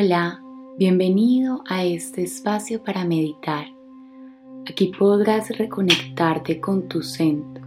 Hola, 0.00 0.40
bienvenido 0.76 1.64
a 1.68 1.82
este 1.82 2.22
espacio 2.22 2.80
para 2.84 3.04
meditar. 3.04 3.66
Aquí 4.70 4.92
podrás 4.96 5.50
reconectarte 5.58 6.60
con 6.60 6.86
tu 6.86 7.02
centro, 7.02 7.66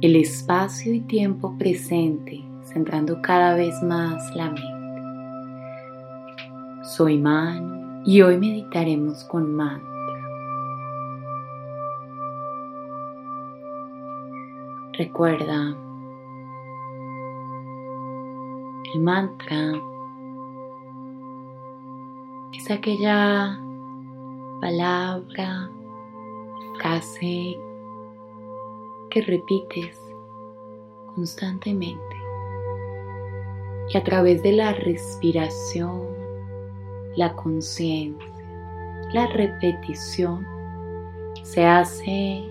el 0.00 0.16
espacio 0.16 0.92
y 0.92 1.02
tiempo 1.02 1.56
presente, 1.56 2.44
centrando 2.64 3.22
cada 3.22 3.54
vez 3.54 3.80
más 3.84 4.34
la 4.34 4.46
mente. 4.50 4.62
Soy 6.96 7.18
Manu 7.18 8.02
y 8.04 8.20
hoy 8.20 8.36
meditaremos 8.36 9.22
con 9.22 9.54
mantra. 9.54 9.88
Recuerda, 14.98 15.76
el 18.92 19.00
mantra 19.00 19.93
es 22.56 22.70
aquella 22.70 23.58
palabra 24.60 25.70
frase 26.78 27.58
que 29.10 29.22
repites 29.22 29.98
constantemente 31.14 32.16
y 33.92 33.98
a 33.98 34.04
través 34.04 34.42
de 34.42 34.52
la 34.52 34.72
respiración, 34.72 36.02
la 37.16 37.34
conciencia, 37.34 38.26
la 39.12 39.26
repetición 39.26 40.46
se 41.42 41.64
hace 41.66 42.44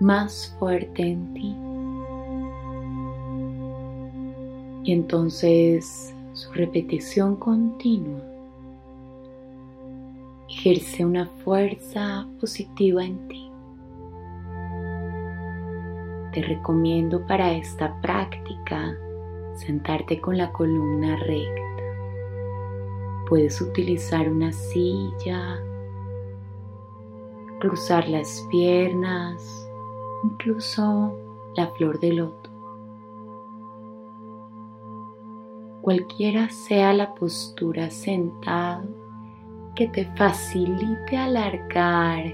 más 0.00 0.54
fuerte 0.58 1.02
en 1.02 1.34
ti. 1.34 1.56
Y 4.84 4.92
entonces 4.92 6.14
su 6.34 6.52
repetición 6.52 7.34
continua 7.36 8.35
ejerce 10.66 11.04
una 11.04 11.26
fuerza 11.44 12.26
positiva 12.40 13.04
en 13.04 13.28
ti. 13.28 13.52
Te 16.32 16.42
recomiendo 16.42 17.24
para 17.24 17.52
esta 17.52 18.00
práctica 18.00 18.98
sentarte 19.54 20.20
con 20.20 20.36
la 20.36 20.50
columna 20.50 21.14
recta. 21.18 21.62
Puedes 23.28 23.60
utilizar 23.60 24.28
una 24.28 24.50
silla, 24.50 25.60
cruzar 27.60 28.08
las 28.08 28.44
piernas, 28.50 29.68
incluso 30.24 31.16
la 31.54 31.68
flor 31.76 32.00
de 32.00 32.12
loto. 32.12 32.50
Cualquiera 35.80 36.48
sea 36.48 36.92
la 36.92 37.14
postura 37.14 37.88
sentado, 37.90 39.05
que 39.76 39.86
te 39.88 40.06
facilite 40.16 41.18
alargar 41.18 42.24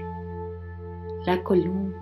la 1.25 1.43
columna. 1.43 1.93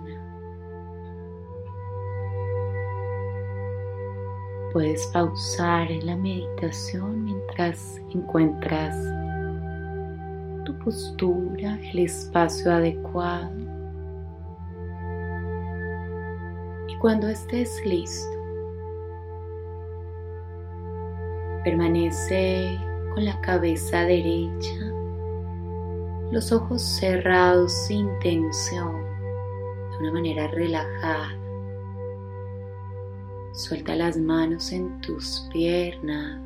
Puedes 4.72 5.04
pausar 5.08 5.90
en 5.90 6.06
la 6.06 6.16
meditación 6.16 7.24
mientras 7.24 8.00
encuentras 8.14 8.96
tu 10.64 10.78
postura, 10.78 11.76
el 11.92 11.98
espacio 11.98 12.72
adecuado. 12.72 13.50
Y 16.86 16.96
cuando 16.98 17.28
estés 17.28 17.84
listo, 17.84 18.38
permanece 21.64 22.78
con 23.12 23.24
la 23.24 23.38
cabeza 23.40 24.02
derecha 24.02 24.91
los 26.32 26.50
ojos 26.50 26.80
cerrados 26.80 27.70
sin 27.70 28.08
tensión, 28.20 29.04
de 29.90 29.98
una 30.00 30.12
manera 30.12 30.48
relajada. 30.48 31.28
Suelta 33.52 33.94
las 33.94 34.16
manos 34.16 34.72
en 34.72 34.98
tus 35.02 35.46
piernas. 35.52 36.40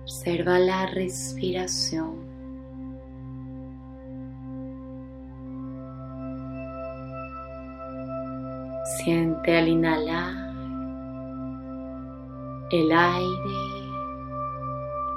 Observa 0.00 0.58
la 0.58 0.86
respiración. 0.86 2.22
Siente 9.04 9.58
al 9.58 9.68
inhalar 9.68 10.32
el 12.70 12.90
aire 12.90 13.71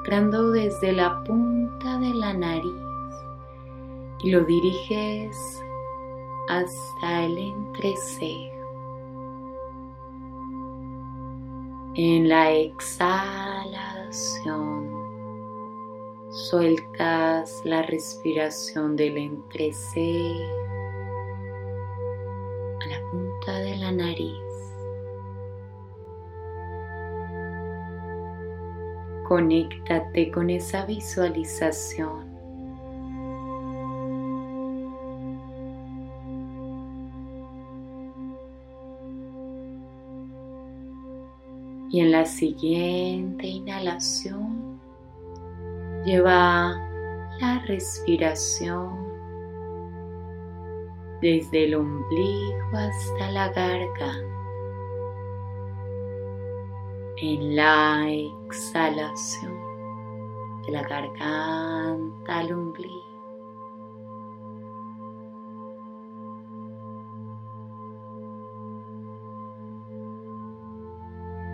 entrando 0.05 0.51
desde 0.51 0.91
la 0.91 1.23
punta 1.23 1.97
de 1.97 2.13
la 2.13 2.31
nariz 2.31 2.71
y 4.19 4.29
lo 4.29 4.45
diriges 4.45 5.35
hasta 6.47 7.23
el 7.23 7.35
entrecejo. 7.39 8.53
En 11.95 12.29
la 12.29 12.51
exhalación 12.51 13.25
sueltas 16.29 17.61
la 17.63 17.81
respiración 17.81 18.95
del 18.95 19.17
entrecejo 19.17 20.43
a 22.79 22.85
la 22.89 23.01
punta 23.09 23.53
de 23.57 23.75
la 23.77 23.91
nariz. 23.91 24.74
Conéctate 29.27 30.31
con 30.31 30.51
esa 30.51 30.85
visualización. 30.85 32.25
Y 41.89 42.01
en 42.01 42.11
la 42.11 42.25
siguiente 42.25 43.47
inhalación, 43.47 44.79
lleva 46.05 46.75
la 47.39 47.59
respiración 47.65 49.05
desde 51.21 51.65
el 51.65 51.75
ombligo 51.75 52.77
hasta 52.77 53.31
la 53.31 53.49
garganta 53.49 54.34
en 57.17 57.55
la 57.55 58.09
exhalación 58.09 59.53
de 60.65 60.71
la 60.73 60.81
garganta 60.83 62.39
al 62.39 62.51
ombligo. 62.51 63.05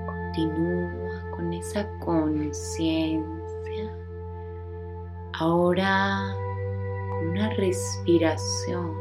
Continúa 0.06 1.32
con 1.36 1.54
esa 1.54 1.88
conciencia. 2.00 3.96
Ahora 5.34 6.34
con 7.10 7.30
una 7.30 7.50
respiración 7.50 8.96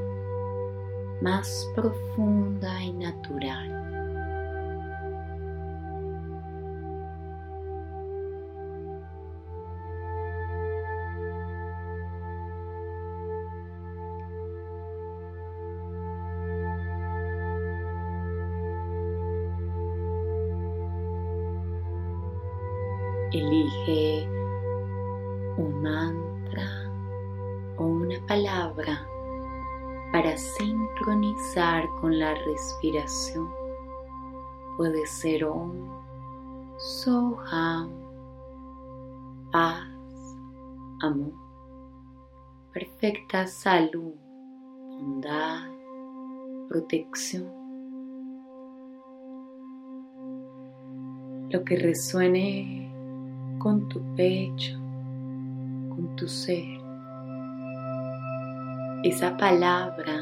más 1.23 1.71
profunda 1.75 2.83
y 2.83 2.93
natural. 2.93 3.80
Elige 23.33 24.29
un 25.57 25.83
mantra 25.83 26.91
o 27.79 27.85
una 27.85 28.19
palabra 28.27 29.07
para 30.11 30.37
sincronizar 30.37 31.85
con 32.01 32.19
la 32.19 32.35
respiración. 32.35 33.49
Puede 34.77 35.07
ser 35.07 35.45
Om, 35.45 35.89
Soham, 36.77 37.93
paz, 39.53 39.87
amor, 41.01 41.33
perfecta 42.73 43.47
salud, 43.47 44.15
bondad, 44.89 45.69
protección. 46.69 47.61
Lo 51.51 51.65
que 51.65 51.77
resuene 51.77 52.80
con 53.61 53.87
tu 53.91 54.01
pecho, 54.17 54.79
con 55.91 56.17
tu 56.17 56.27
ser. 56.27 56.81
Esa 59.05 59.37
palabra 59.37 60.15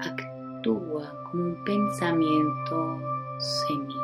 actúa 0.00 1.14
como 1.30 1.44
un 1.44 1.64
pensamiento 1.64 2.98
semilla. 3.38 4.00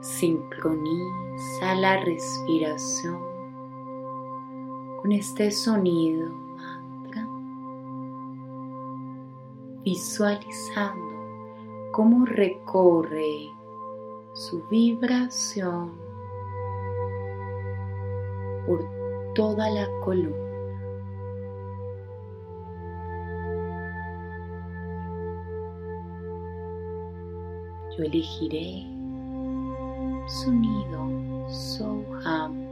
Sincroniza 0.00 1.74
la 1.78 1.98
respiración 1.98 3.20
con 5.02 5.12
este 5.12 5.50
sonido 5.50 6.30
mantra, 6.30 7.28
visualizando 9.84 11.04
cómo 11.92 12.24
recorre 12.24 13.55
su 14.36 14.62
vibración 14.68 15.92
por 18.66 18.86
toda 19.34 19.70
la 19.70 19.88
columna. 20.04 20.36
Yo 27.96 28.04
elegiré 28.04 28.84
sonido 30.28 31.48
Soham. 31.48 32.66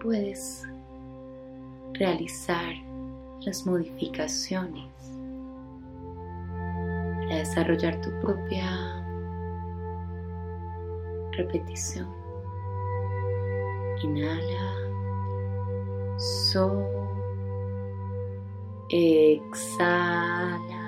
Puedes 0.00 0.64
realizar 1.94 2.72
las 3.40 3.66
modificaciones 3.66 5.19
desarrollar 7.40 8.00
tu 8.00 8.10
propia 8.20 9.04
repetición. 11.32 12.08
Inhala, 14.02 14.74
so, 16.16 16.82
exhala, 18.88 20.80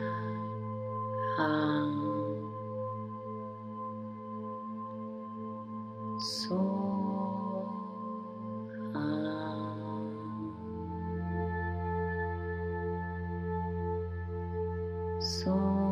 Continúa. 15.45 15.92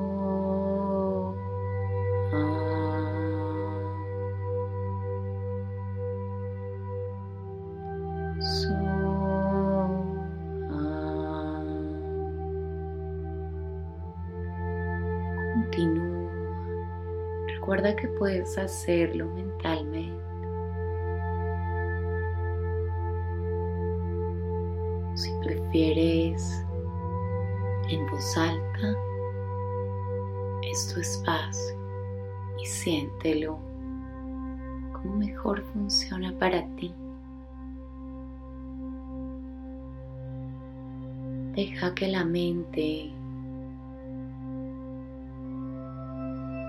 Recuerda 17.70 17.94
que 17.94 18.08
puedes 18.08 18.58
hacerlo 18.58 19.28
mentalmente. 19.28 20.20
Si 25.14 25.30
prefieres 25.40 26.66
en 27.88 28.10
voz 28.10 28.36
alta, 28.36 28.96
es 30.68 30.92
tu 30.92 30.98
espacio 30.98 31.76
y 32.60 32.66
siéntelo 32.66 33.60
como 34.92 35.14
mejor 35.14 35.62
funciona 35.72 36.36
para 36.40 36.66
ti. 36.74 36.92
Deja 41.54 41.94
que 41.94 42.08
la 42.08 42.24
mente 42.24 43.12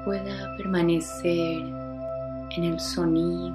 pueda 0.03 0.55
permanecer 0.57 1.61
en 2.57 2.63
el 2.63 2.79
sonido 2.79 3.53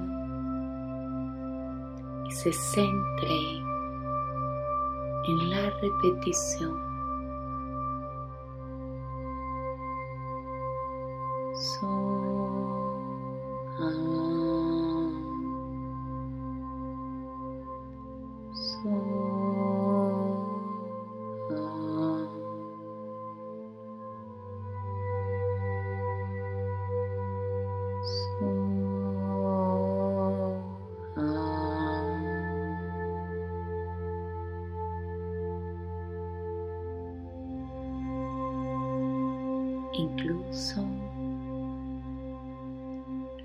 y 2.27 2.31
se 2.31 2.53
centre 2.53 3.63
en 5.29 5.51
la 5.51 5.71
repetición. 5.81 6.87
Incluso 40.17 40.83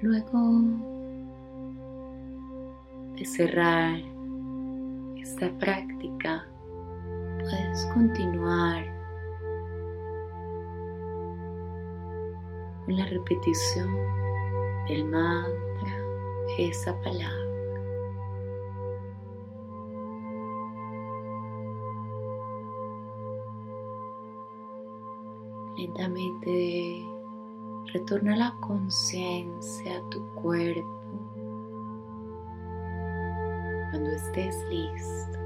luego 0.02 0.62
de 3.16 3.26
cerrar 3.26 4.00
esta 5.18 5.50
práctica 5.60 6.48
puedes 7.40 7.86
continuar 7.94 8.86
con 12.86 12.96
la 12.96 13.06
repetición 13.06 13.90
del 14.88 15.06
mantra 15.06 15.98
esa 16.58 16.94
palabra. 17.02 17.51
Lentamente 26.02 27.06
retorna 27.94 28.36
la 28.36 28.56
conciencia 28.60 29.98
a 30.00 30.10
tu 30.10 30.26
cuerpo. 30.34 30.90
Cuando 33.92 34.10
estés 34.10 34.56
listo, 34.72 35.38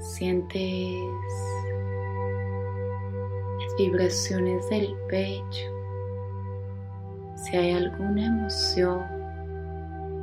sientes 0.00 0.94
las 3.60 3.76
vibraciones 3.76 4.70
del 4.70 4.96
pecho. 5.10 5.70
Si 7.36 7.58
hay 7.58 7.72
alguna 7.72 8.24
emoción, 8.24 9.04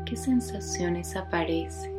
¿qué 0.08 0.16
sensaciones 0.16 1.16
aparecen? 1.16 1.95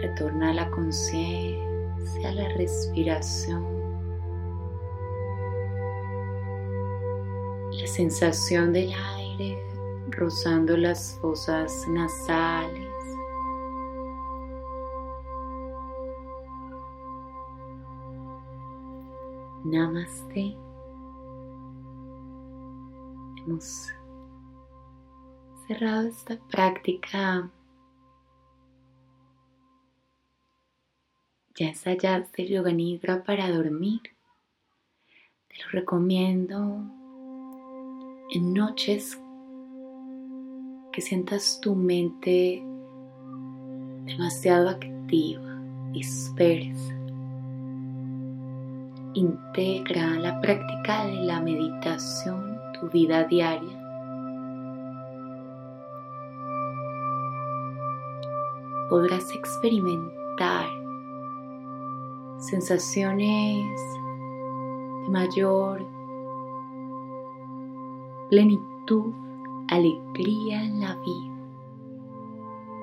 Retorna 0.00 0.54
la 0.54 0.70
conciencia 0.70 2.28
a 2.28 2.32
la 2.32 2.48
respiración. 2.50 3.64
La 7.72 7.86
sensación 7.86 8.72
del 8.72 8.92
aire 8.92 9.58
rozando 10.10 10.76
las 10.76 11.18
fosas 11.20 11.86
nasales. 11.88 12.88
Namaste. 19.64 20.56
Hemos 23.36 23.88
cerrado 25.66 26.08
esta 26.08 26.36
práctica 26.48 27.50
ya 31.58 31.68
ensayaste 31.68 32.42
el 32.42 32.48
yoga 32.48 32.72
nidra 32.72 33.24
para 33.24 33.50
dormir. 33.50 34.00
Te 35.48 35.56
lo 35.64 35.70
recomiendo 35.72 36.84
en 38.32 38.54
noches 38.54 39.20
que 40.92 41.00
sientas 41.00 41.58
tu 41.60 41.74
mente 41.74 42.62
demasiado 44.04 44.68
activa, 44.68 45.60
dispersa. 45.90 46.94
Integra 49.14 50.14
la 50.14 50.40
práctica 50.40 51.06
de 51.06 51.14
la 51.24 51.40
meditación 51.40 52.56
tu 52.78 52.88
vida 52.90 53.24
diaria. 53.24 53.84
Podrás 58.88 59.34
experimentar 59.34 60.87
sensaciones 62.48 63.80
de 65.02 65.08
mayor 65.10 65.86
plenitud, 68.30 69.12
alegría 69.68 70.64
en 70.64 70.80
la 70.80 70.94
vida. 70.96 71.34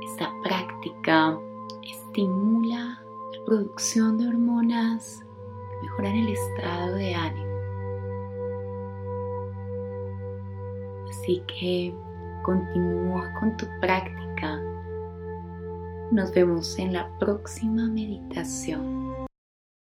Esta 0.04 0.32
práctica 0.44 1.38
estimula 1.84 3.00
la 3.34 3.46
producción 3.46 4.18
de 4.18 4.28
hormonas 4.28 5.24
que 5.70 5.88
mejoran 5.88 6.16
el 6.16 6.30
estado 6.30 6.96
de 6.96 7.16
ánimo. 7.16 7.56
Así 11.10 11.44
que 11.48 11.96
continúa 12.44 13.34
con 13.40 13.58
tu 13.58 13.66
práctica. 13.82 14.62
Nos 16.12 16.32
vemos 16.34 16.78
en 16.78 16.94
la 16.94 17.10
próxima 17.18 17.88
meditación. 17.88 19.05